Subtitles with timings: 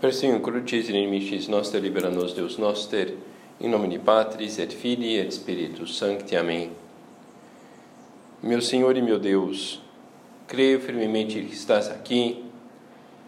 [0.00, 3.14] Persium crucis inimicis noster libera nos Deus noster,
[3.60, 6.36] in nomine Patris et Filii et Spiritus Sancti.
[6.36, 6.70] Amém.
[8.40, 9.80] Meu Senhor e meu Deus,
[10.46, 12.44] creio firmemente que estás aqui,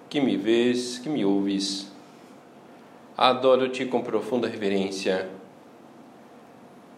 [0.09, 1.91] que me vês, que me ouves.
[3.19, 5.29] Adoro-te com profunda reverência.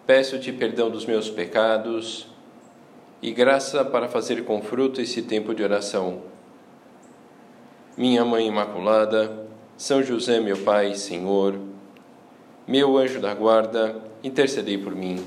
[0.07, 2.27] Peço-te perdão dos meus pecados
[3.23, 6.21] e graça para fazer com fruto esse tempo de oração.
[7.97, 11.59] Minha Mãe Imaculada, são José, meu Pai, Senhor,
[12.67, 15.25] meu anjo da guarda, intercedei por mim.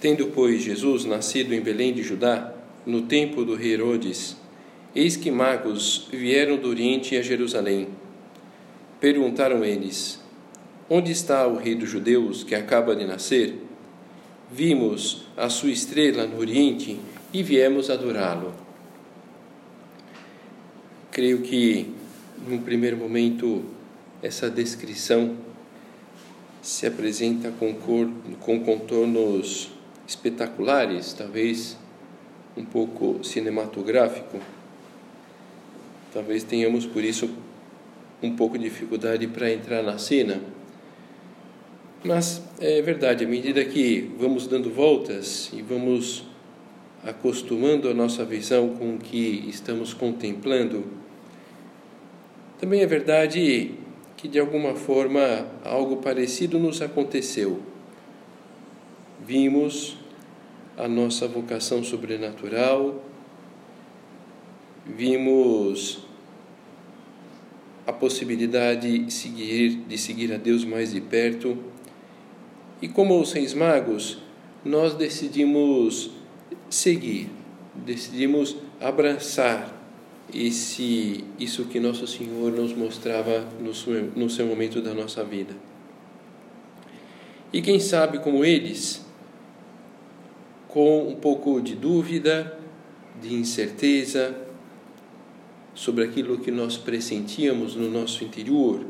[0.00, 2.54] Tendo, pois, Jesus nascido em Belém de Judá,
[2.86, 4.36] no tempo do rei Herodes,
[4.96, 7.88] Eis que magos vieram do Oriente a Jerusalém.
[8.98, 10.18] Perguntaram eles:
[10.88, 13.58] Onde está o rei dos judeus que acaba de nascer?
[14.50, 16.98] Vimos a sua estrela no Oriente
[17.30, 18.54] e viemos adorá-lo.
[21.10, 21.92] Creio que,
[22.48, 23.66] num primeiro momento,
[24.22, 25.36] essa descrição
[26.62, 28.08] se apresenta com, cor,
[28.40, 29.70] com contornos
[30.08, 31.76] espetaculares, talvez
[32.56, 34.40] um pouco cinematográfico
[36.16, 37.28] Talvez tenhamos por isso
[38.22, 40.40] um pouco de dificuldade para entrar na cena.
[42.02, 46.24] Mas é verdade, à medida que vamos dando voltas e vamos
[47.04, 50.86] acostumando a nossa visão com o que estamos contemplando,
[52.58, 53.72] também é verdade
[54.16, 57.60] que de alguma forma algo parecido nos aconteceu.
[59.22, 59.98] Vimos
[60.78, 63.04] a nossa vocação sobrenatural,
[64.86, 66.05] vimos
[67.86, 71.56] a possibilidade de seguir, de seguir a Deus mais de perto.
[72.82, 74.18] E como os seis magos,
[74.64, 76.10] nós decidimos
[76.68, 77.30] seguir,
[77.74, 79.72] decidimos abraçar
[80.34, 85.54] esse, isso que Nosso Senhor nos mostrava no seu, no seu momento da nossa vida.
[87.52, 89.06] E quem sabe, como eles,
[90.66, 92.58] com um pouco de dúvida,
[93.22, 94.45] de incerteza,
[95.76, 98.80] sobre aquilo que nós pressentíamos no nosso interior.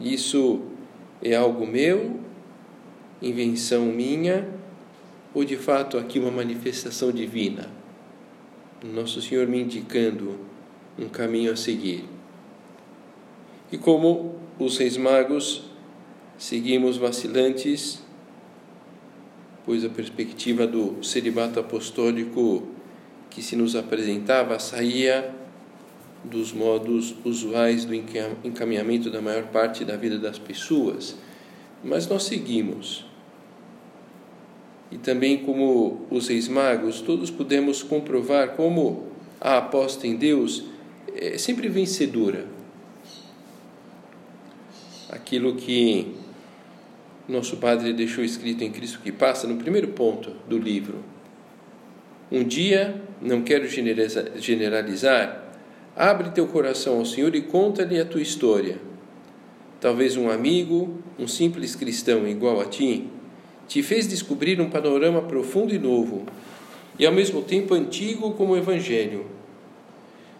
[0.00, 0.62] Isso
[1.22, 2.18] é algo meu,
[3.20, 4.48] invenção minha,
[5.34, 7.70] ou de fato aqui uma manifestação divina?
[8.82, 10.38] Nosso Senhor me indicando
[10.98, 12.04] um caminho a seguir.
[13.70, 15.64] E como os reis magos,
[16.38, 18.02] seguimos vacilantes,
[19.66, 22.77] pois a perspectiva do celibato apostólico
[23.38, 25.32] que se nos apresentava saía
[26.24, 31.14] dos modos usuais do encaminhamento da maior parte da vida das pessoas,
[31.84, 33.06] mas nós seguimos.
[34.90, 39.06] E também, como os reis magos, todos pudemos comprovar como
[39.40, 40.64] a aposta em Deus
[41.14, 42.44] é sempre vencedora.
[45.10, 46.12] Aquilo que
[47.28, 51.17] nosso Padre deixou escrito em Cristo que passa no primeiro ponto do livro
[52.30, 53.66] um dia, não quero
[54.36, 55.44] generalizar,
[55.96, 58.78] abre teu coração ao Senhor e conta-lhe a tua história.
[59.80, 63.08] Talvez um amigo, um simples cristão igual a ti,
[63.66, 66.26] te fez descobrir um panorama profundo e novo,
[66.98, 69.26] e ao mesmo tempo antigo como o Evangelho.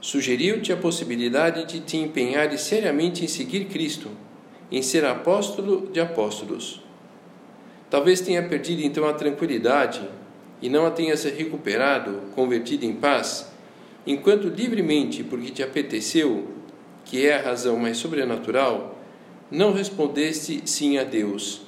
[0.01, 4.11] Sugeriu-te a possibilidade de te empenhar seriamente em seguir Cristo,
[4.71, 6.83] em ser apóstolo de apóstolos.
[7.91, 10.01] Talvez tenha perdido então a tranquilidade,
[10.61, 13.47] e não a tenhas recuperado, convertido em paz,
[14.07, 16.49] enquanto livremente, porque te apeteceu,
[17.05, 18.99] que é a razão mais sobrenatural,
[19.51, 21.63] não respondeste sim a Deus,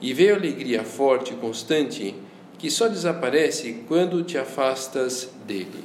[0.00, 2.14] e veio alegria forte e constante,
[2.58, 5.84] que só desaparece quando te afastas dele.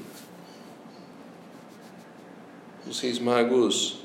[2.88, 4.00] Os seis magos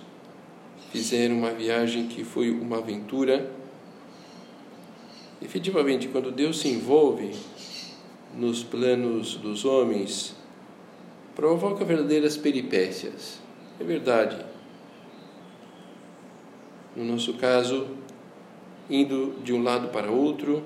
[0.92, 3.50] fizeram uma viagem que foi uma aventura.
[5.42, 7.34] Efetivamente, quando Deus se envolve
[8.38, 10.36] nos planos dos homens
[11.34, 13.40] provoca verdadeiras peripécias.
[13.80, 14.44] É verdade.
[16.94, 17.88] No nosso caso,
[18.88, 20.62] indo de um lado para outro,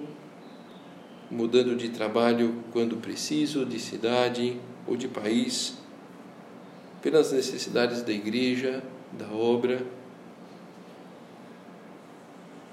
[1.31, 5.79] mudando de trabalho quando preciso, de cidade ou de país,
[7.01, 8.83] pelas necessidades da igreja,
[9.13, 9.85] da obra,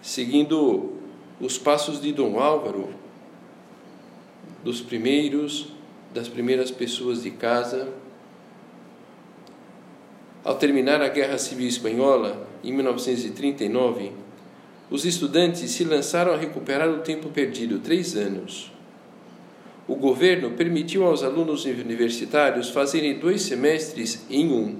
[0.01, 0.93] seguindo
[1.39, 2.98] os passos de Dom Álvaro,
[4.63, 5.67] dos primeiros,
[6.13, 7.87] das primeiras pessoas de casa,
[10.41, 14.13] Ao terminar a Guerra Civil Espanhola, em 1939,
[14.89, 18.71] os estudantes se lançaram a recuperar o tempo perdido três anos.
[19.87, 24.77] O governo permitiu aos alunos universitários fazerem dois semestres em um.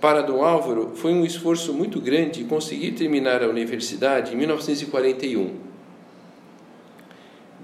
[0.00, 5.65] Para Dom Álvaro, foi um esforço muito grande conseguir terminar a universidade em 1941.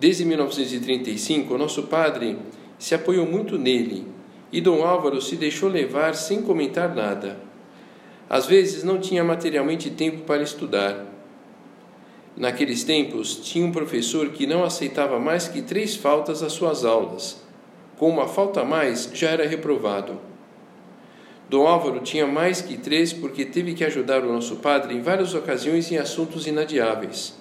[0.02, 2.37] Desde 1935, nosso padre
[2.76, 4.04] se apoiou muito nele
[4.50, 7.38] e Dom Álvaro se deixou levar sem comentar nada.
[8.28, 11.06] Às vezes não tinha materialmente tempo para estudar.
[12.37, 17.40] Naqueles tempos, tinha um professor que não aceitava mais que três faltas às suas aulas.
[17.96, 20.19] Com uma falta a mais, já era reprovado.
[21.49, 25.32] Dom Álvaro tinha mais que três porque teve que ajudar o nosso padre em várias
[25.32, 27.40] ocasiões em assuntos inadiáveis.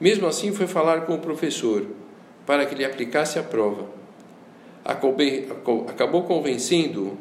[0.00, 1.86] Mesmo assim, foi falar com o professor
[2.46, 3.98] para que lhe aplicasse a prova
[5.86, 7.18] acabou convencendo-o.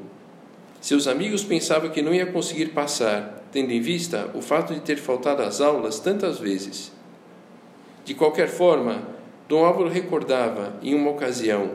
[0.80, 4.96] Seus amigos pensavam que não ia conseguir passar, tendo em vista o fato de ter
[4.96, 6.94] faltado às aulas tantas vezes.
[8.06, 9.02] De qualquer forma,
[9.50, 11.72] Dom Álvaro recordava, em uma ocasião,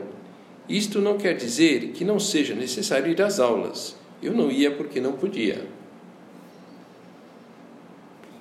[0.67, 3.95] isto não quer dizer que não seja necessário ir às aulas.
[4.21, 5.67] Eu não ia porque não podia.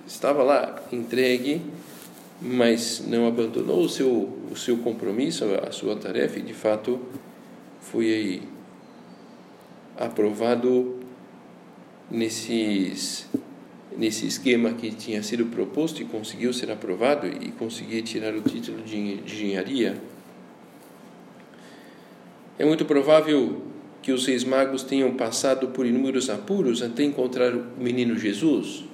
[0.06, 1.60] Estava lá entregue,
[2.42, 4.10] mas não abandonou o seu,
[4.50, 7.00] o seu compromisso, a sua tarefa, e de fato
[7.80, 8.42] foi
[9.96, 11.00] aprovado
[12.10, 13.28] nesses
[13.96, 18.82] nesse esquema que tinha sido proposto e conseguiu ser aprovado e conseguir tirar o título
[18.82, 20.00] de engenharia.
[22.58, 23.62] É muito provável
[24.00, 28.84] que os seis magos tenham passado por inúmeros apuros até encontrar o menino Jesus.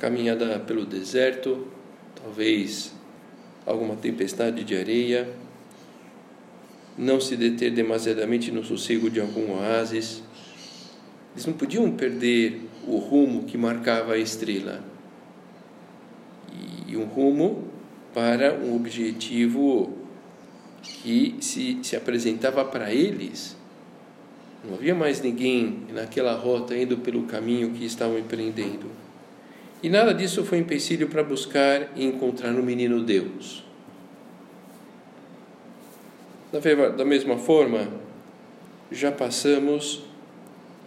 [0.00, 1.66] Caminhada pelo deserto,
[2.14, 2.94] talvez
[3.66, 5.28] alguma tempestade de areia,
[6.96, 10.22] não se deter demasiadamente no sossego de algum oásis.
[11.34, 14.82] Eles não podiam perder o rumo que marcava a estrela.
[16.88, 17.68] E um rumo
[18.14, 19.98] para um objetivo
[20.82, 23.54] que se, se apresentava para eles.
[24.64, 29.09] Não havia mais ninguém naquela rota indo pelo caminho que estavam empreendendo.
[29.82, 33.64] E nada disso foi empecilho para buscar e encontrar no menino Deus.
[36.96, 37.88] Da mesma forma,
[38.90, 40.02] já passamos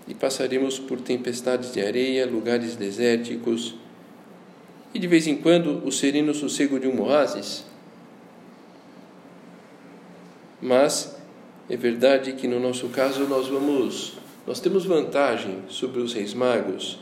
[0.08, 3.76] e passaremos por tempestades de areia, lugares desérticos
[4.94, 7.66] e de vez em quando o sereno sossego de um oásis.
[10.62, 11.18] Mas
[11.70, 14.14] é verdade que no nosso caso nós vamos,
[14.46, 17.00] nós temos vantagem sobre os reis magos,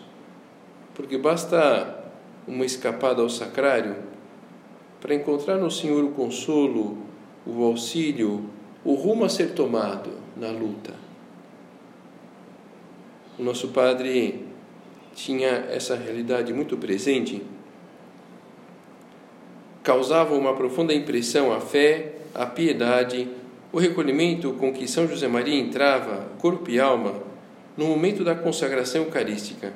[0.94, 2.04] porque basta
[2.48, 3.96] uma escapada ao sacrário
[5.00, 6.98] para encontrar no Senhor o consolo,
[7.46, 8.46] o auxílio,
[8.84, 10.94] o rumo a ser tomado na luta.
[13.40, 14.46] O nosso Padre
[15.16, 17.42] tinha essa realidade muito presente.
[19.84, 23.28] Causava uma profunda impressão a fé, a piedade,
[23.72, 27.16] o recolhimento com que São José Maria entrava, corpo e alma,
[27.76, 29.74] no momento da consagração eucarística.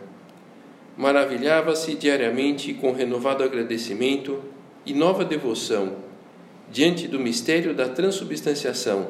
[0.97, 4.41] Maravilhava-se diariamente com renovado agradecimento
[4.85, 5.97] e nova devoção
[6.71, 9.09] diante do mistério da transubstanciação,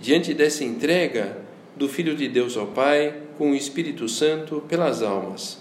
[0.00, 1.38] diante dessa entrega
[1.76, 5.60] do Filho de Deus ao Pai com o Espírito Santo pelas almas.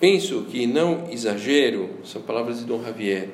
[0.00, 3.28] Penso que não exagero, são palavras de Dom Javier.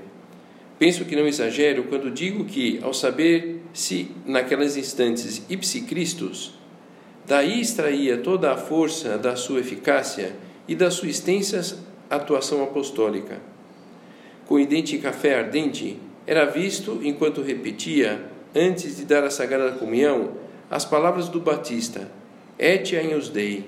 [0.78, 6.54] Penso que não exagero quando digo que, ao saber se naquelas instantes ipsi Christus,
[7.24, 10.34] daí extraía toda a força da sua eficácia
[10.68, 11.78] e da sua extensa
[12.10, 13.40] atuação apostólica.
[14.46, 20.32] Com idêntica fé ardente, era visto enquanto repetia, antes de dar a Sagrada Comunhão,
[20.70, 22.10] as palavras do Batista:
[22.58, 23.64] Et agnus Dei.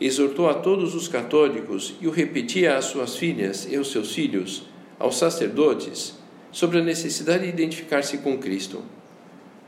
[0.00, 4.64] Exortou a todos os católicos e o repetia às suas filhas e aos seus filhos,
[4.98, 6.18] aos sacerdotes,
[6.50, 8.82] sobre a necessidade de identificar-se com Cristo.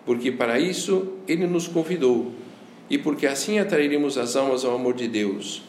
[0.07, 2.33] Porque para isso ele nos convidou
[2.89, 5.63] e porque assim atrairemos as almas ao amor de Deus.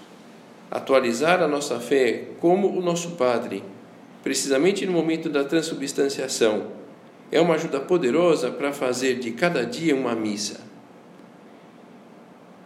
[0.73, 3.63] Atualizar a nossa fé como o nosso Padre
[4.23, 6.67] precisamente no momento da transubstanciação,
[7.29, 10.61] é uma ajuda poderosa para fazer de cada dia uma missa.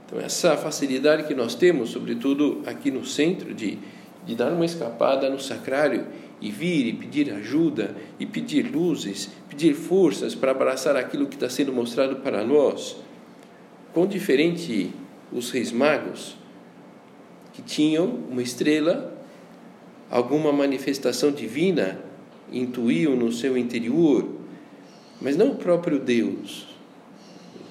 [0.06, 3.80] Então, essa facilidade que nós temos, sobretudo aqui no centro, de,
[4.26, 6.06] de dar uma escapada no sacrário
[6.40, 11.50] e vir e pedir ajuda, e pedir luzes, pedir forças para abraçar aquilo que está
[11.50, 12.98] sendo mostrado para nós.
[13.94, 14.92] Quão diferente
[15.32, 16.38] os reis magos,
[17.58, 19.18] que tinham uma estrela
[20.12, 22.00] alguma manifestação divina
[22.54, 24.30] intuíam no seu interior,
[25.20, 26.68] mas não o próprio Deus.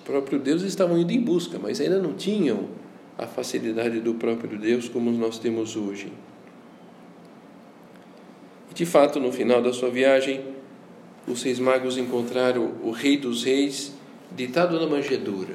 [0.04, 2.68] próprio Deus estavam indo em busca, mas ainda não tinham
[3.16, 6.12] a facilidade do próprio Deus como nós temos hoje.
[8.68, 10.44] E de fato, no final da sua viagem,
[11.28, 13.92] os seis magos encontraram o Rei dos Reis
[14.32, 15.54] deitado na manjedoura.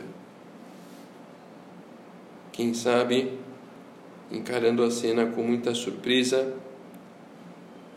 [2.53, 3.41] Quem sabe,
[4.31, 6.53] encarando a cena com muita surpresa,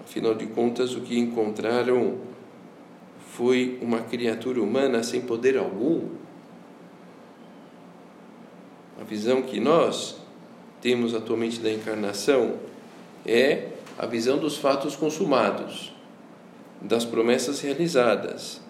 [0.03, 2.19] afinal de contas, o que encontraram
[3.33, 6.09] foi uma criatura humana sem poder algum.
[9.01, 10.21] A visão que nós
[10.81, 12.57] temos atualmente da encarnação
[13.27, 15.93] é a visão dos fatos consumados,
[16.81, 18.61] das promessas realizadas.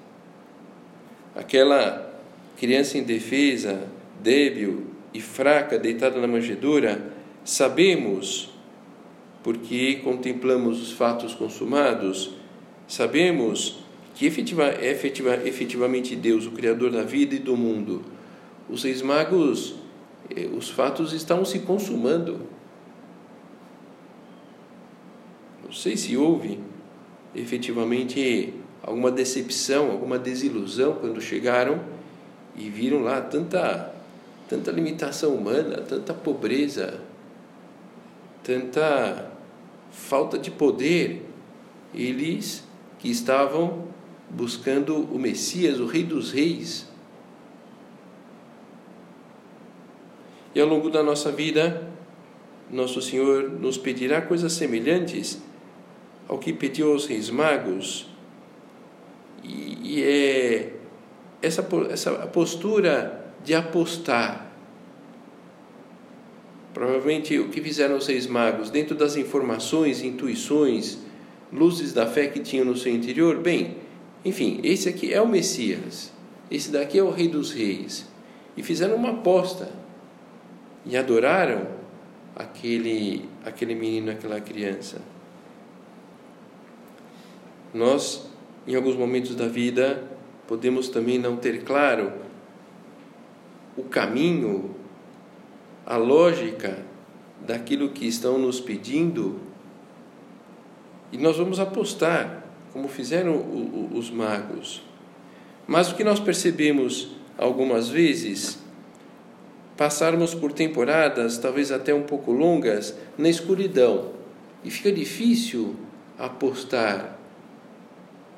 [1.35, 2.14] Aquela
[2.56, 3.88] criança indefesa,
[4.21, 7.13] débil e fraca, deitada na manjedoura,
[7.44, 8.50] sabemos,
[9.42, 12.30] porque contemplamos os fatos consumados,
[12.88, 13.84] sabemos
[14.14, 18.02] que efetiva, efetiva, efetivamente Deus, o Criador da vida e do mundo,
[18.70, 19.74] os seis magos,
[20.34, 22.40] eh, os fatos estão se consumando.
[25.62, 26.58] Não sei se houve
[27.34, 31.80] efetivamente alguma decepção, alguma desilusão quando chegaram
[32.56, 33.92] e viram lá tanta
[34.48, 37.00] tanta limitação humana, tanta pobreza,
[38.44, 39.32] tanta
[39.90, 41.26] falta de poder.
[41.92, 42.64] Eles
[42.98, 43.88] que estavam
[44.30, 46.88] buscando o Messias, o Rei dos Reis.
[50.54, 51.88] E ao longo da nossa vida,
[52.70, 55.42] nosso Senhor nos pedirá coisas semelhantes
[56.28, 58.08] ao que pediu aos reis magos.
[59.42, 60.74] E, e é
[61.42, 64.53] essa, essa postura de apostar.
[66.74, 70.98] Provavelmente o que fizeram os reis magos, dentro das informações, intuições,
[71.52, 73.76] luzes da fé que tinham no seu interior, bem,
[74.24, 76.12] enfim, esse aqui é o Messias,
[76.50, 78.06] esse daqui é o Rei dos Reis.
[78.56, 79.70] E fizeram uma aposta
[80.84, 81.66] e adoraram
[82.34, 85.00] aquele, aquele menino, aquela criança.
[87.72, 88.26] Nós,
[88.66, 90.02] em alguns momentos da vida,
[90.46, 92.12] podemos também não ter claro
[93.76, 94.73] o caminho,
[95.86, 96.78] a lógica
[97.46, 99.38] daquilo que estão nos pedindo,
[101.12, 103.36] e nós vamos apostar como fizeram
[103.92, 104.82] os magos.
[105.66, 108.58] Mas o que nós percebemos algumas vezes,
[109.76, 114.12] passarmos por temporadas, talvez até um pouco longas, na escuridão.
[114.64, 115.76] E fica difícil
[116.18, 117.16] apostar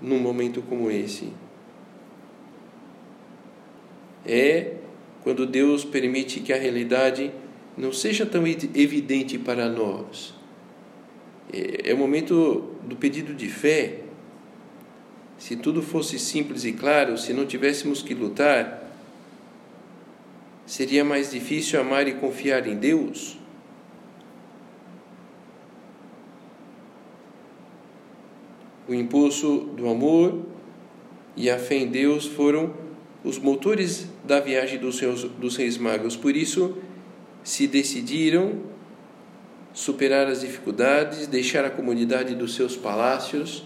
[0.00, 1.32] num momento como esse.
[4.24, 4.74] É
[5.26, 7.32] quando Deus permite que a realidade
[7.76, 10.32] não seja tão evidente para nós.
[11.52, 14.02] É, é o momento do pedido de fé
[15.36, 18.88] se tudo fosse simples e claro, se não tivéssemos que lutar,
[20.64, 23.36] seria mais difícil amar e confiar em Deus?
[28.86, 30.46] O impulso do amor
[31.36, 32.72] e a fé em Deus foram
[33.24, 36.16] os motores da viagem dos, seus, dos reis magos.
[36.16, 36.76] Por isso,
[37.44, 38.60] se decidiram
[39.72, 43.64] superar as dificuldades, deixar a comunidade dos seus palácios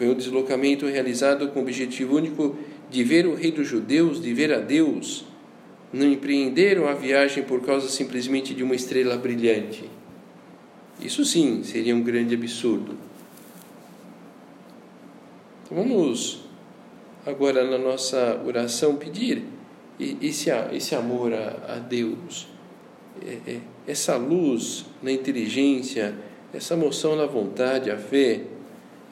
[0.00, 2.56] foi um deslocamento realizado com o objetivo único
[2.88, 5.26] de ver o rei dos judeus, de ver a Deus.
[5.92, 9.84] Não empreenderam a viagem por causa simplesmente de uma estrela brilhante.
[11.02, 12.96] Isso sim seria um grande absurdo.
[15.66, 16.46] Então vamos
[17.26, 19.44] agora na nossa oração pedir
[19.98, 22.48] esse, esse amor a, a Deus,
[23.26, 26.14] é, é, essa luz na inteligência,
[26.52, 28.42] essa moção na vontade, a fé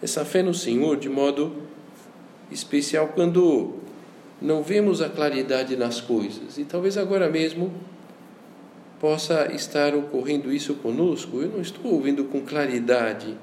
[0.02, 1.52] essa fé no Senhor de modo
[2.50, 3.74] especial quando
[4.40, 6.56] não vemos a claridade nas coisas.
[6.56, 7.72] E talvez agora mesmo
[9.00, 11.40] possa estar ocorrendo isso conosco.
[11.42, 13.36] Eu não estou ouvindo com claridade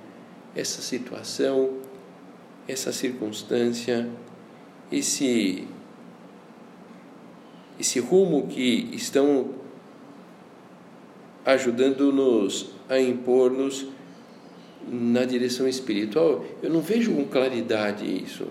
[0.55, 1.73] essa situação,
[2.67, 4.09] essa circunstância,
[4.97, 5.67] esse
[7.79, 9.49] esse rumo que estão
[11.45, 13.87] ajudando-nos a impor-nos
[14.87, 18.47] na direção espiritual, eu não vejo com claridade isso.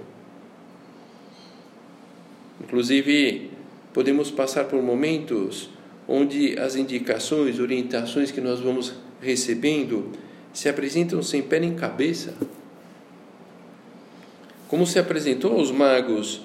[2.62, 3.50] Inclusive,
[3.92, 5.70] podemos passar por momentos
[6.06, 10.10] onde as indicações, orientações que nós vamos recebendo
[10.52, 12.34] se apresentam sem pé nem cabeça.
[14.68, 16.40] Como se apresentou aos magos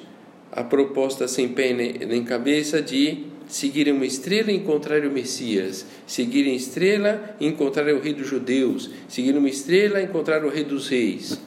[0.52, 6.56] a proposta sem pé nem cabeça de seguirem uma estrela e encontrar o Messias, seguirem
[6.56, 10.88] estrela e encontrar o rei dos judeus, seguirem uma estrela e encontrar o rei dos
[10.88, 11.40] reis.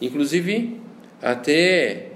[0.00, 0.80] Inclusive,
[1.20, 2.10] até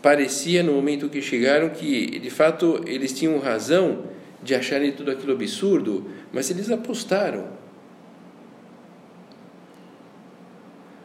[0.00, 4.04] parecia no momento que chegaram que de fato eles tinham razão
[4.42, 7.63] de acharem tudo aquilo absurdo, mas eles apostaram.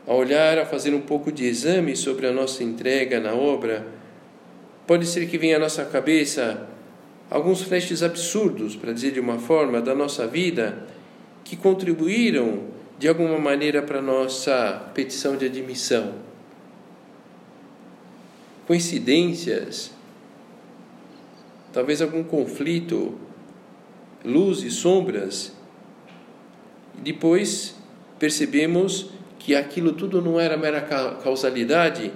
[0.10, 3.86] A olhar, a fazer um pouco de exame sobre a nossa entrega na obra,
[4.88, 6.68] pode ser que venha à nossa cabeça
[7.30, 10.88] alguns flashes absurdos, para dizer de uma forma, da nossa vida,
[11.44, 12.64] que contribuíram
[12.98, 16.16] de alguma maneira para a nossa petição de admissão.
[18.66, 19.92] Coincidências,
[21.72, 23.14] talvez algum conflito,
[24.26, 25.54] luz e sombras.
[26.96, 27.76] Depois
[28.18, 29.19] percebemos
[29.50, 32.14] que aquilo tudo não era mera causalidade,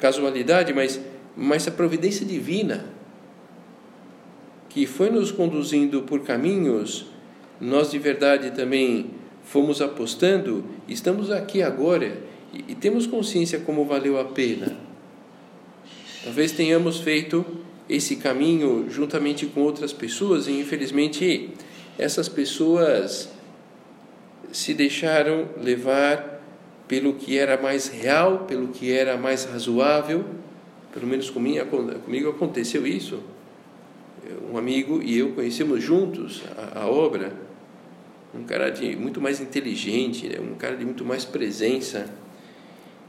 [0.00, 1.00] casualidade, mas,
[1.36, 2.86] mas a providência divina
[4.68, 7.06] que foi nos conduzindo por caminhos,
[7.60, 9.12] nós de verdade também
[9.44, 12.18] fomos apostando, estamos aqui agora
[12.52, 14.76] e, e temos consciência como valeu a pena.
[16.24, 17.46] Talvez tenhamos feito
[17.88, 21.50] esse caminho juntamente com outras pessoas e infelizmente
[21.96, 23.30] essas pessoas
[24.50, 26.35] se deixaram levar
[26.88, 30.24] pelo que era mais real, pelo que era mais razoável.
[30.92, 33.22] Pelo menos comigo, aconteceu isso
[34.50, 37.32] um amigo e eu conhecemos juntos a, a obra,
[38.34, 40.38] um cara de muito mais inteligente, né?
[40.40, 42.06] um cara de muito mais presença.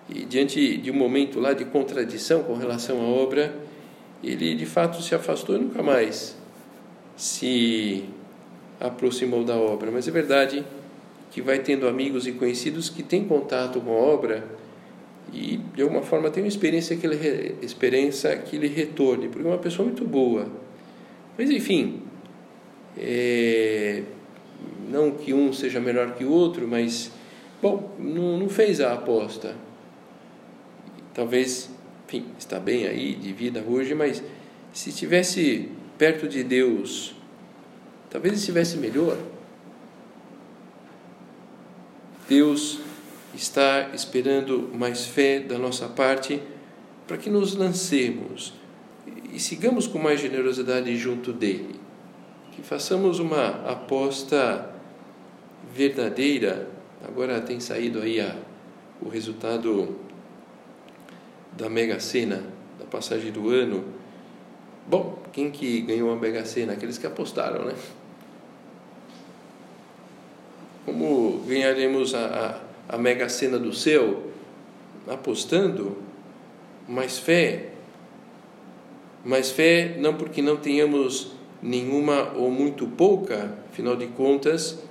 [0.09, 3.53] E diante de um momento lá de contradição com relação à obra,
[4.23, 6.37] ele de fato se afastou e nunca mais
[7.15, 8.05] se
[8.79, 9.91] aproximou da obra.
[9.91, 10.63] Mas é verdade
[11.37, 14.43] que vai tendo amigos e conhecidos que têm contato com a obra
[15.31, 19.51] e de alguma forma tem uma experiência que ele, experiência que ele retorne, porque é
[19.51, 20.49] uma pessoa muito boa
[21.37, 22.01] mas enfim,
[22.97, 24.01] é,
[24.89, 27.11] não que um seja melhor que o outro, mas,
[27.61, 29.55] bom, não, não fez a aposta.
[31.13, 31.69] Talvez,
[32.07, 34.23] enfim, está bem aí de vida hoje, mas
[34.73, 37.13] se estivesse perto de Deus,
[38.09, 39.15] talvez estivesse melhor.
[42.27, 42.79] Deus
[43.33, 46.41] está esperando mais fé da nossa parte
[47.07, 48.53] para que nos lancemos
[49.31, 51.79] e sigamos com mais generosidade junto dele.
[52.51, 54.73] Que façamos uma aposta
[55.73, 56.67] verdadeira.
[57.07, 58.35] Agora tem saído aí a,
[59.01, 59.95] o resultado
[61.55, 62.43] da Mega Sena,
[62.79, 63.85] da passagem do ano.
[64.87, 66.73] Bom, quem que ganhou a Mega Sena?
[66.73, 67.73] Aqueles que apostaram, né?
[70.87, 74.23] Como ganharemos a, a, a Mega Sena do céu?
[75.05, 75.97] Apostando,
[76.87, 77.71] mais fé,
[79.25, 84.81] mas fé não porque não tenhamos nenhuma ou muito pouca, afinal de contas,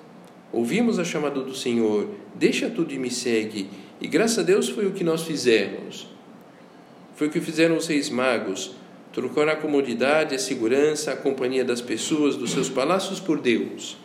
[0.53, 4.85] ouvimos a chamada do Senhor, deixa tudo e me segue, e graças a Deus foi
[4.85, 6.09] o que nós fizemos.
[7.15, 8.73] Foi o que fizeram os reis magos,
[9.15, 13.97] trocaram a comodidade, a segurança, a companhia das pessoas, dos seus palácios por Deus.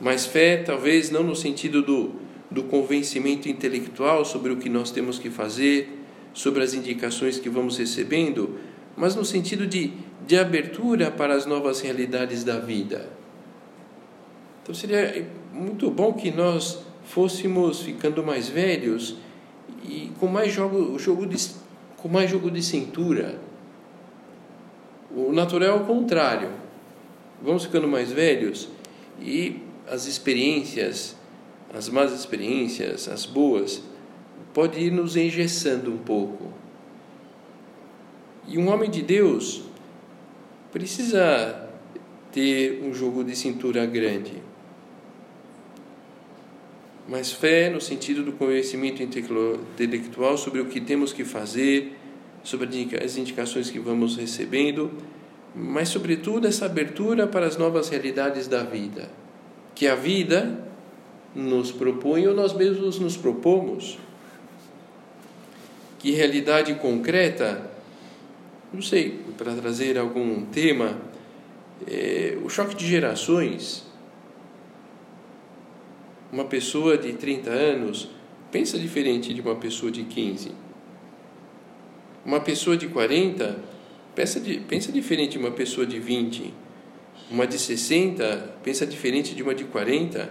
[0.00, 2.12] Mas fé, talvez não no sentido do,
[2.50, 6.00] do convencimento intelectual sobre o que nós temos que fazer,
[6.32, 8.58] sobre as indicações que vamos recebendo,
[8.96, 9.92] mas no sentido de,
[10.26, 13.10] de abertura para as novas realidades da vida.
[14.62, 19.16] Então seria muito bom que nós fôssemos ficando mais velhos
[19.84, 21.36] e com mais jogo, jogo de,
[21.96, 23.38] com mais jogo de cintura.
[25.14, 26.50] O natural é o contrário.
[27.42, 28.68] Vamos ficando mais velhos
[29.20, 31.16] e as experiências,
[31.74, 33.82] as más experiências, as boas,
[34.54, 36.52] pode ir nos engessando um pouco.
[38.46, 39.62] E um homem de Deus
[40.72, 41.68] precisa
[42.32, 44.34] ter um jogo de cintura grande.
[47.08, 51.96] Mas fé no sentido do conhecimento intelectual sobre o que temos que fazer,
[52.44, 52.68] sobre
[53.02, 54.90] as indicações que vamos recebendo,
[55.54, 59.10] mas sobretudo essa abertura para as novas realidades da vida,
[59.80, 60.62] que a vida
[61.34, 63.96] nos propõe ou nós mesmos nos propomos.
[65.98, 67.70] Que realidade concreta
[68.70, 71.00] não sei, para trazer algum tema,
[71.88, 73.86] é, o choque de gerações.
[76.30, 78.10] Uma pessoa de 30 anos
[78.52, 80.52] pensa diferente de uma pessoa de 15.
[82.22, 83.58] Uma pessoa de 40
[84.14, 86.52] pensa, de, pensa diferente de uma pessoa de 20.
[87.30, 90.28] Uma de 60 pensa diferente de uma de 40.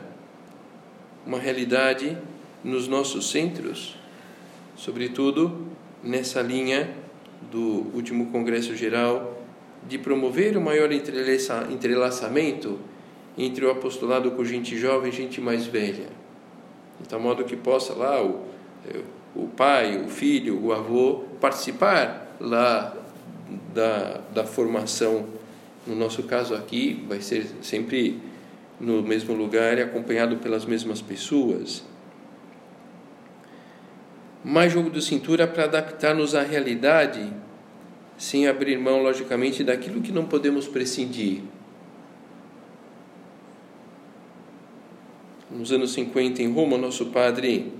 [1.25, 2.17] Uma realidade
[2.61, 3.95] nos nossos centros,
[4.75, 5.67] sobretudo
[6.03, 6.93] nessa linha
[7.49, 9.39] do último Congresso Geral
[9.87, 12.77] de promover o maior entrelaçamento
[13.37, 16.07] entre o apostolado com gente jovem e gente mais velha,
[16.99, 18.43] de tal modo que possa lá o,
[19.33, 22.93] o pai, o filho, o avô participar lá
[23.73, 25.38] da, da formação.
[25.89, 28.21] No nosso caso aqui, vai ser sempre
[28.79, 31.83] no mesmo lugar e acompanhado pelas mesmas pessoas.
[34.43, 37.33] Mais jogo de cintura para adaptar-nos à realidade,
[38.19, 41.41] sem abrir mão, logicamente, daquilo que não podemos prescindir.
[45.49, 47.73] Nos anos 50 em Roma, nosso padre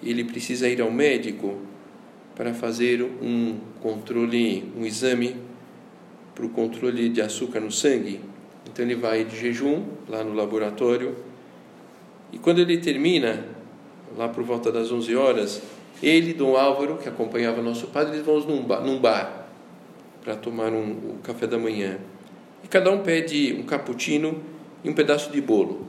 [0.00, 1.58] ele precisa ir ao médico
[2.36, 5.47] para fazer um controle, um exame
[6.38, 8.20] para o controle de açúcar no sangue.
[8.64, 11.16] Então ele vai de jejum lá no laboratório
[12.32, 13.44] e quando ele termina,
[14.16, 15.62] lá por volta das 11 horas,
[16.00, 19.48] ele e Dom Álvaro, que acompanhava nosso padre, eles vão num bar, bar
[20.22, 21.98] para tomar um café da manhã.
[22.62, 24.40] E cada um pede um cappuccino
[24.84, 25.86] e um pedaço de bolo.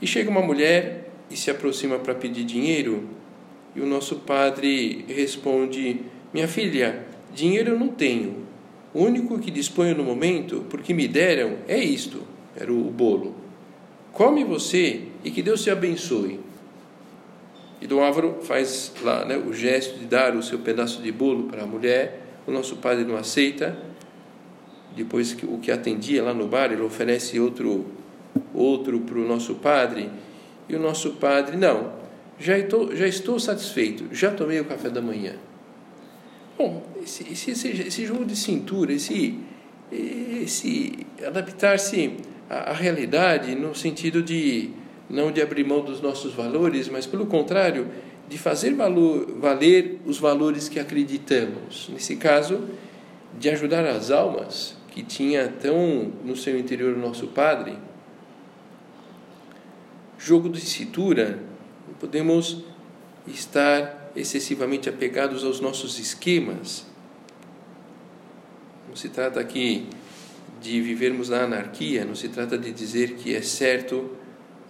[0.00, 3.08] E chega uma mulher e se aproxima para pedir dinheiro,
[3.74, 8.45] e o nosso padre responde: Minha filha, dinheiro eu não tenho.
[8.96, 12.22] O único que disponho no momento, porque me deram, é isto:
[12.56, 13.36] era o bolo.
[14.10, 16.40] Come você e que Deus te abençoe.
[17.78, 21.42] E Dom Álvaro faz lá né, o gesto de dar o seu pedaço de bolo
[21.42, 22.22] para a mulher.
[22.46, 23.76] O nosso padre não aceita.
[24.96, 27.84] Depois que o que atendia lá no bar, ele oferece outro
[28.54, 30.08] outro para o nosso padre.
[30.70, 31.92] E o nosso padre, não,
[32.40, 35.34] já estou, já estou satisfeito, já tomei o café da manhã.
[36.58, 39.38] Bom, esse, esse, esse, jogo de cintura, esse,
[39.92, 42.16] esse adaptar-se
[42.48, 44.70] à, à realidade no sentido de
[45.08, 47.88] não de abrir mão dos nossos valores, mas pelo contrário,
[48.28, 51.88] de fazer valor, valer os valores que acreditamos.
[51.92, 52.62] Nesse caso,
[53.38, 57.74] de ajudar as almas que tinha tão no seu interior o nosso Padre,
[60.18, 61.38] jogo de cintura,
[62.00, 62.64] podemos
[63.26, 66.86] estar excessivamente apegados aos nossos esquemas.
[68.88, 69.86] Não se trata aqui
[70.60, 74.10] de vivermos na anarquia, não se trata de dizer que é certo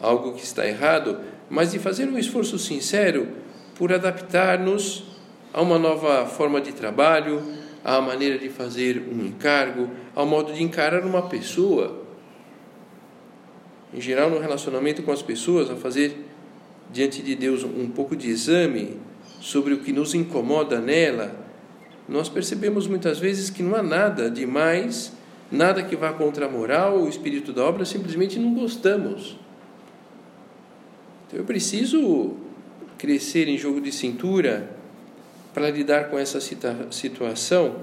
[0.01, 3.29] algo que está errado, mas de fazer um esforço sincero
[3.77, 5.05] por adaptar-nos
[5.53, 7.43] a uma nova forma de trabalho,
[7.85, 12.07] à maneira de fazer um encargo, ao modo de encarar uma pessoa
[13.97, 16.17] em geral, no relacionamento com as pessoas, a fazer
[16.93, 18.99] diante de Deus um pouco de exame
[19.41, 21.35] sobre o que nos incomoda nela,
[22.09, 25.13] nós percebemos muitas vezes que não há nada demais,
[25.51, 29.37] nada que vá contra a moral ou o espírito da obra, simplesmente não gostamos.
[31.27, 32.35] Então eu preciso
[32.97, 34.71] crescer em jogo de cintura
[35.53, 37.77] para lidar com essa situação,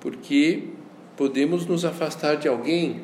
[0.00, 0.64] porque
[1.16, 3.02] podemos nos afastar de alguém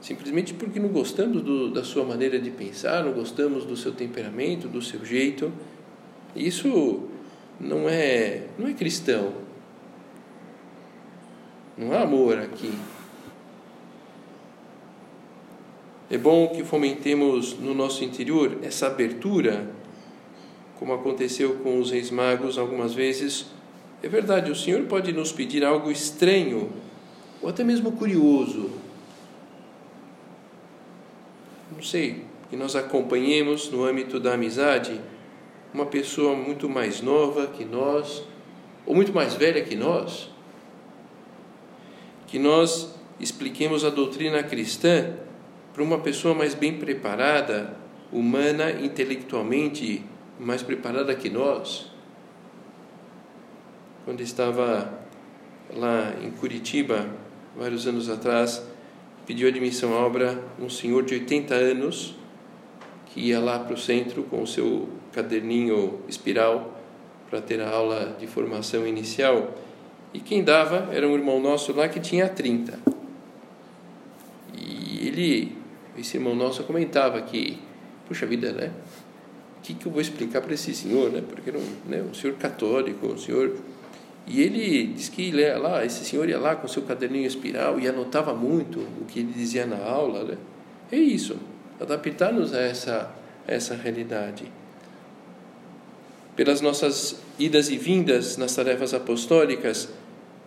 [0.00, 4.68] simplesmente porque não gostamos do, da sua maneira de pensar, não gostamos do seu temperamento,
[4.68, 5.52] do seu jeito.
[6.36, 7.08] Isso
[7.58, 9.32] não é, não é cristão.
[11.76, 12.72] Não há amor aqui.
[16.10, 19.68] É bom que fomentemos no nosso interior essa abertura,
[20.78, 23.46] como aconteceu com os reis magos algumas vezes.
[24.02, 26.70] É verdade, o Senhor pode nos pedir algo estranho
[27.42, 28.70] ou até mesmo curioso
[31.76, 34.98] não sei, que nós acompanhemos no âmbito da amizade
[35.72, 38.22] uma pessoa muito mais nova que nós,
[38.84, 40.30] ou muito mais velha que nós,
[42.26, 45.14] que nós expliquemos a doutrina cristã
[45.72, 47.76] para uma pessoa mais bem preparada,
[48.12, 50.04] humana, intelectualmente
[50.38, 51.90] mais preparada que nós.
[54.04, 55.00] Quando estava
[55.74, 57.08] lá em Curitiba,
[57.56, 58.62] vários anos atrás,
[59.26, 62.14] pediu admissão à obra um senhor de 80 anos
[63.16, 66.78] que ia lá para o centro com o seu caderninho espiral
[67.30, 69.54] para ter a aula de formação inicial.
[70.12, 72.78] E quem dava era um irmão nosso lá que tinha 30.
[74.54, 75.56] E ele,
[75.96, 77.58] esse irmão nosso, comentava que,
[78.06, 78.70] puxa vida, né?
[79.56, 81.22] O que, que eu vou explicar para esse senhor, né?
[81.26, 83.56] Porque era um, né, um senhor católico, um senhor
[84.26, 87.88] e ele diz que ia lá, esse senhor ia lá com seu caderninho espiral e
[87.88, 90.24] anotava muito o que ele dizia na aula.
[90.24, 90.36] Né?
[90.90, 91.38] É isso,
[91.80, 93.10] adaptar-nos a essa,
[93.46, 94.44] a essa realidade.
[96.34, 99.88] Pelas nossas idas e vindas nas tarefas apostólicas,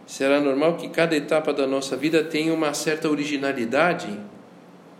[0.06, 4.20] será normal que cada etapa da nossa vida tenha uma certa originalidade,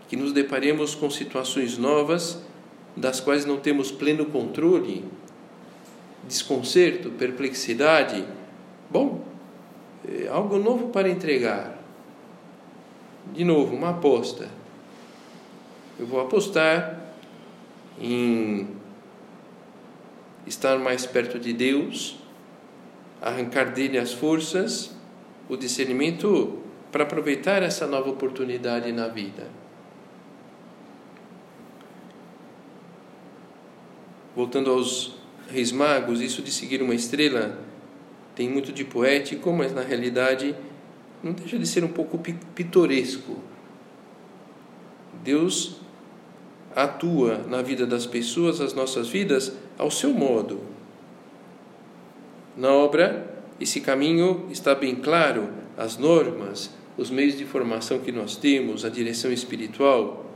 [0.08, 2.38] que nos deparemos com situações novas
[2.96, 5.04] das quais não temos pleno controle,
[6.26, 8.24] desconcerto, perplexidade
[8.90, 9.22] Bom,
[10.04, 11.78] é algo novo para entregar.
[13.32, 14.48] De novo, uma aposta.
[16.00, 16.98] Eu vou apostar
[18.00, 18.66] em
[20.46, 22.16] estar mais perto de Deus,
[23.20, 24.96] arrancar dele as forças,
[25.46, 26.58] o discernimento
[26.90, 29.46] para aproveitar essa nova oportunidade na vida.
[34.34, 35.16] Voltando aos
[35.50, 37.58] reis magos, isso de seguir uma estrela
[38.34, 40.56] tem muito de poético, mas na realidade
[41.22, 43.36] não deixa de ser um pouco pitoresco.
[45.22, 45.89] Deus
[46.82, 50.60] atua na vida das pessoas, as nossas vidas, ao seu modo.
[52.56, 58.36] Na obra, esse caminho está bem claro, as normas, os meios de formação que nós
[58.36, 60.26] temos, a direção espiritual.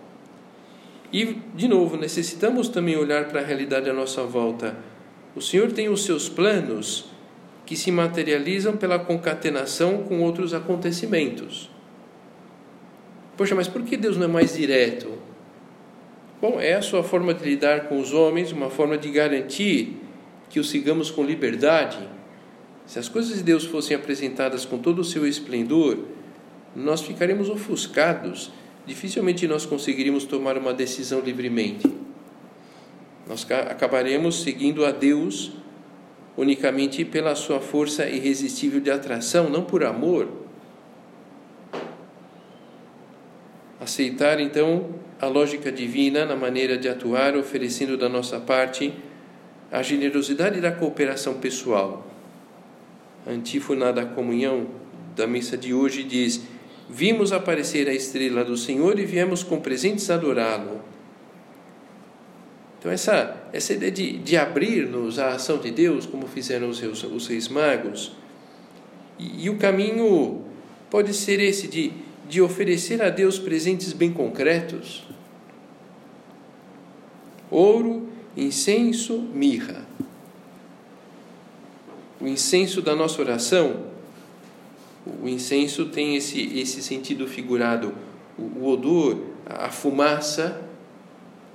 [1.12, 4.76] E, de novo, necessitamos também olhar para a realidade à nossa volta.
[5.36, 7.06] O Senhor tem os seus planos
[7.66, 11.70] que se materializam pela concatenação com outros acontecimentos.
[13.36, 15.13] Poxa, mas por que Deus não é mais direto?
[16.46, 19.96] Bom, é a sua forma de lidar com os homens, uma forma de garantir
[20.50, 21.98] que os sigamos com liberdade.
[22.84, 26.00] Se as coisas de Deus fossem apresentadas com todo o seu esplendor,
[26.76, 28.52] nós ficaríamos ofuscados,
[28.84, 31.90] dificilmente nós conseguiríamos tomar uma decisão livremente.
[33.26, 35.52] Nós acabaremos seguindo a Deus
[36.36, 40.43] unicamente pela sua força irresistível de atração, não por amor.
[43.84, 48.94] Aceitar então a lógica divina na maneira de atuar, oferecendo da nossa parte
[49.70, 52.06] a generosidade da cooperação pessoal.
[53.26, 54.68] A antífona da comunhão
[55.14, 56.40] da missa de hoje diz:
[56.88, 60.80] Vimos aparecer a estrela do Senhor e viemos com presentes adorá-lo.
[62.78, 67.26] Então, essa, essa ideia de, de abrir-nos à ação de Deus, como fizeram os, os
[67.26, 68.16] reis magos,
[69.18, 70.42] e, e o caminho
[70.88, 71.92] pode ser esse de,
[72.28, 75.04] de oferecer a Deus presentes bem concretos:
[77.50, 79.84] ouro, incenso, mirra.
[82.20, 83.84] O incenso da nossa oração,
[85.22, 87.94] o incenso tem esse, esse sentido figurado,
[88.38, 90.62] o, o odor, a fumaça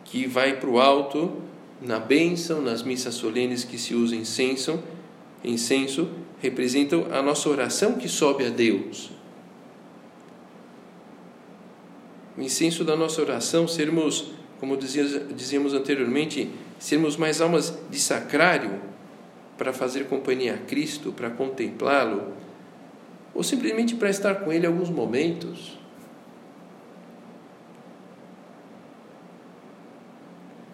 [0.06, 1.42] que vai para o alto
[1.82, 4.80] na bênção, nas missas solenes que se usa incenso,
[5.44, 6.10] incenso
[6.42, 9.12] representam a nossa oração que sobe a Deus.
[12.39, 16.49] O incenso da nossa oração, sermos, como dizíamos anteriormente,
[16.80, 18.80] sermos mais almas de sacrário
[19.58, 22.32] para fazer companhia a Cristo, para contemplá-lo,
[23.36, 25.78] ou simplesmente para estar com Ele alguns momentos.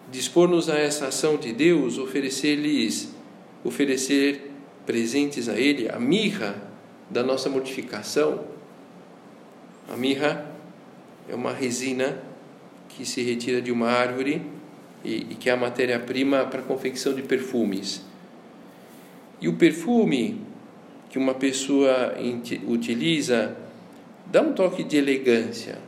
[0.08, 3.14] dispor-nos a essa ação de Deus, oferecer-lhes,
[3.62, 4.50] oferecer
[4.86, 6.56] presentes a Ele, a mirra
[7.10, 8.44] da nossa mortificação.
[9.92, 10.55] A mirra
[11.28, 12.18] é uma resina
[12.88, 14.42] que se retira de uma árvore
[15.04, 18.04] e, e que é a matéria-prima para a confecção de perfumes.
[19.40, 20.40] E o perfume
[21.10, 22.14] que uma pessoa
[22.66, 23.56] utiliza
[24.30, 25.78] dá um toque de elegância.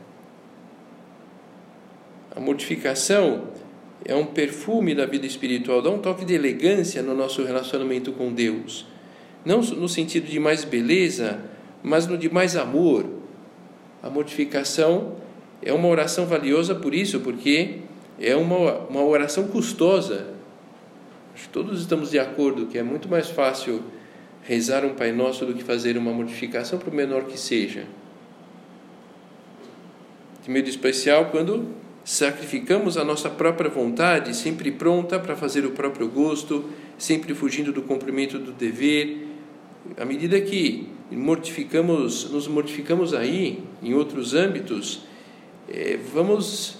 [2.35, 3.47] A mortificação
[4.05, 8.31] é um perfume da vida espiritual, dá um toque de elegância no nosso relacionamento com
[8.31, 8.85] Deus.
[9.43, 11.39] Não no sentido de mais beleza,
[11.83, 13.05] mas no de mais amor.
[14.01, 15.15] A mortificação
[15.61, 17.79] é uma oração valiosa por isso, porque
[18.19, 20.27] é uma, uma oração custosa.
[21.33, 23.83] Acho que todos estamos de acordo que é muito mais fácil
[24.43, 27.85] rezar um Pai Nosso do que fazer uma mortificação, por menor que seja.
[30.43, 31.67] De medo especial quando
[32.03, 36.65] sacrificamos a nossa própria vontade, sempre pronta para fazer o próprio gosto,
[36.97, 39.27] sempre fugindo do cumprimento do dever.
[39.97, 45.01] À medida que mortificamos, nos mortificamos aí, em outros âmbitos,
[45.71, 46.79] é, vamos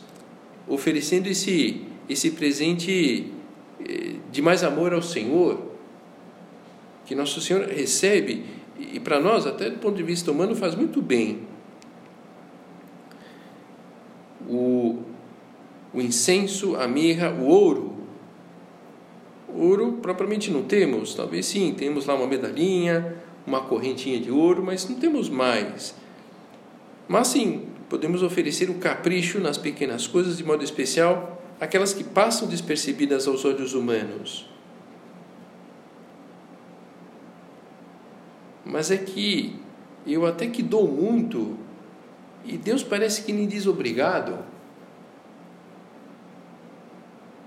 [0.68, 3.32] oferecendo esse, esse presente
[3.80, 5.60] é, de mais amor ao Senhor,
[7.06, 8.46] que nosso Senhor recebe,
[8.78, 11.40] e para nós, até do ponto de vista humano, faz muito bem.
[14.48, 15.00] O,
[15.94, 17.96] o incenso, a mirra, o ouro.
[19.54, 24.88] Ouro propriamente não temos, talvez sim, temos lá uma medalhinha, uma correntinha de ouro, mas
[24.88, 25.96] não temos mais.
[27.08, 32.48] Mas sim, podemos oferecer o capricho nas pequenas coisas, de modo especial aquelas que passam
[32.48, 34.48] despercebidas aos olhos humanos.
[38.64, 39.60] Mas é que
[40.06, 41.58] eu até que dou muito
[42.46, 44.38] e Deus parece que me diz obrigado.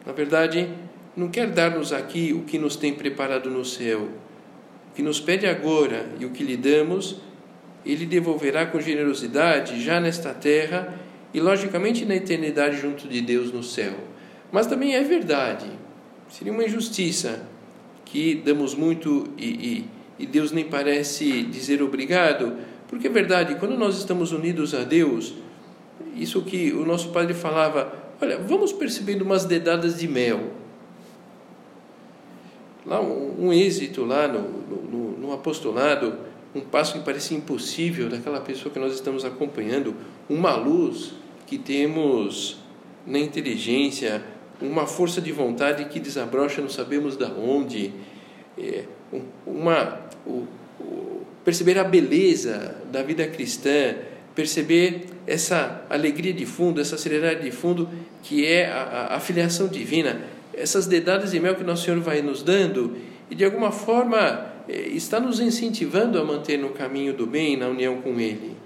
[0.05, 0.68] Na verdade,
[1.16, 4.09] não quer dar-nos aqui o que nos tem preparado no céu.
[4.90, 7.20] O que nos pede agora e o que lhe damos,
[7.85, 10.99] ele devolverá com generosidade já nesta terra
[11.35, 13.95] e, logicamente, na eternidade junto de Deus no céu.
[14.51, 15.66] Mas também é verdade,
[16.29, 17.47] seria uma injustiça
[18.05, 19.85] que damos muito e, e,
[20.18, 22.57] e Deus nem parece dizer obrigado,
[22.88, 25.35] porque é verdade, quando nós estamos unidos a Deus,
[26.14, 30.51] isso que o nosso padre falava, olha, vamos percebendo umas dedadas de mel.
[32.85, 36.18] Lá um, um êxito lá no, no, no apostolado,
[36.54, 39.94] um passo que parecia impossível daquela pessoa que nós estamos acompanhando,
[40.28, 41.14] uma luz
[41.46, 42.58] que temos
[43.06, 44.22] na inteligência,
[44.60, 47.92] uma força de vontade que desabrocha, não sabemos da onde,
[48.58, 48.84] é,
[49.46, 50.46] uma, o,
[50.78, 53.96] o, perceber a beleza da vida cristã,
[54.34, 57.88] perceber essa alegria de fundo, essa serenidade de fundo
[58.22, 60.22] que é a, a, a filiação divina,
[60.54, 62.96] essas dedadas de mel que Nosso Senhor vai nos dando
[63.30, 68.01] e de alguma forma está nos incentivando a manter no caminho do bem, na união
[68.01, 68.57] com Ele.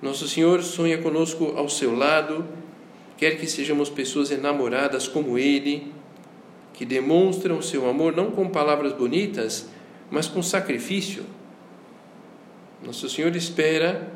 [0.00, 2.44] Nosso Senhor sonha conosco ao seu lado,
[3.16, 5.92] quer que sejamos pessoas enamoradas como Ele,
[6.74, 9.68] que demonstram seu amor não com palavras bonitas,
[10.10, 11.24] mas com sacrifício.
[12.84, 14.12] Nosso Senhor espera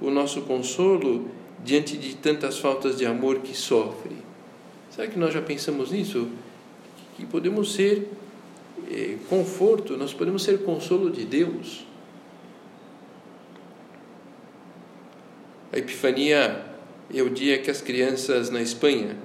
[0.00, 1.30] o nosso consolo
[1.64, 4.16] diante de tantas faltas de amor que sofre.
[4.90, 6.28] Será que nós já pensamos nisso?
[7.16, 8.10] Que podemos ser
[9.28, 11.86] conforto, nós podemos ser consolo de Deus.
[15.72, 16.64] A Epifania
[17.12, 19.16] é o dia que as crianças na Espanha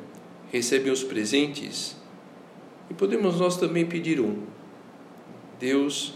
[0.51, 1.95] recebem os presentes
[2.89, 4.43] e podemos nós também pedir um.
[5.59, 6.13] Deus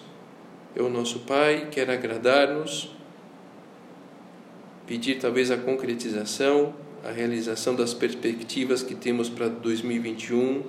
[0.76, 2.92] é o nosso Pai, quer agradar-nos,
[4.86, 10.64] pedir talvez a concretização, a realização das perspectivas que temos para 2021,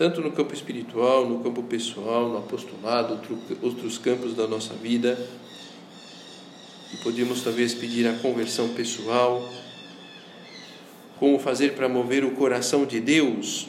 [0.00, 3.20] tanto no campo espiritual, no campo pessoal, no apostolado,
[3.60, 5.18] outros campos da nossa vida.
[6.94, 9.46] E podemos talvez pedir a conversão pessoal,
[11.18, 13.68] como fazer para mover o coração de Deus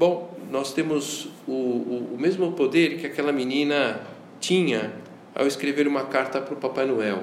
[0.00, 4.00] Bom, nós temos o, o, o mesmo poder que aquela menina
[4.40, 4.94] tinha
[5.34, 7.22] ao escrever uma carta para o Papai Noel.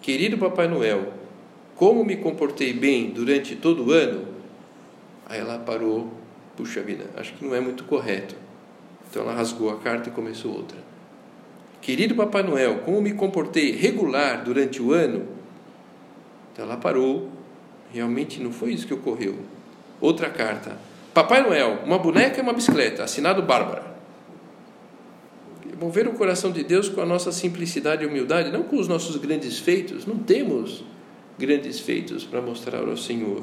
[0.00, 1.12] Querido Papai Noel,
[1.74, 4.24] como me comportei bem durante todo o ano?
[5.26, 6.21] Aí ela parou,
[6.56, 8.34] puxa vida, acho que não é muito correto.
[9.10, 10.78] Então ela rasgou a carta e começou outra.
[11.80, 15.26] Querido Papai Noel, como me comportei regular durante o ano?
[16.52, 17.28] Então ela parou,
[17.92, 19.36] realmente não foi isso que ocorreu.
[20.00, 20.78] Outra carta.
[21.12, 23.92] Papai Noel, uma boneca e uma bicicleta, assinado Bárbara.
[25.78, 29.16] Mover o coração de Deus com a nossa simplicidade e humildade, não com os nossos
[29.16, 30.06] grandes feitos.
[30.06, 30.84] Não temos
[31.36, 33.42] grandes feitos para mostrar ao Senhor.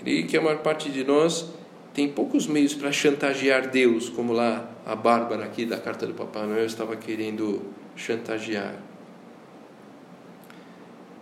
[0.00, 1.46] Creio que a maior parte de nós
[1.92, 6.46] tem poucos meios para chantagear Deus, como lá a Bárbara aqui da carta do Papai
[6.46, 7.62] Noel estava querendo
[7.94, 8.76] chantagear.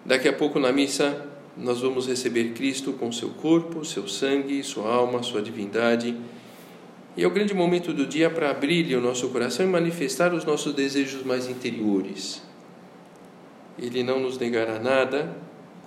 [0.05, 4.95] Daqui a pouco na missa nós vamos receber Cristo com seu corpo, seu sangue, sua
[4.95, 6.17] alma, sua divindade.
[7.17, 10.45] E é o grande momento do dia para abrir o nosso coração e manifestar os
[10.45, 12.41] nossos desejos mais interiores.
[13.77, 15.37] Ele não nos negará nada,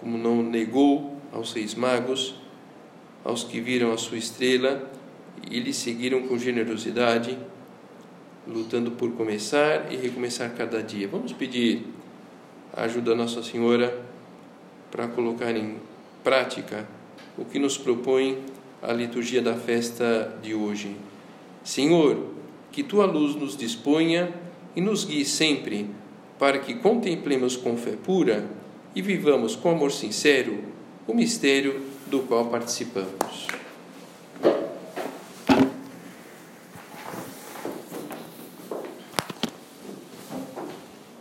[0.01, 2.40] como não negou aos seis magos,
[3.23, 4.89] aos que viram a sua estrela
[5.49, 7.38] e lhe seguiram com generosidade,
[8.47, 11.07] lutando por começar e recomeçar cada dia.
[11.07, 11.86] Vamos pedir
[12.73, 14.03] a ajuda da Nossa Senhora
[14.89, 15.77] para colocar em
[16.23, 16.88] prática
[17.38, 18.38] o que nos propõe
[18.81, 20.95] a liturgia da festa de hoje.
[21.63, 22.17] Senhor,
[22.71, 24.34] que tua luz nos disponha
[24.75, 25.89] e nos guie sempre,
[26.39, 28.49] para que contemplemos com fé pura
[28.95, 30.63] e vivamos com amor sincero
[31.07, 33.61] o mistério do qual participamos.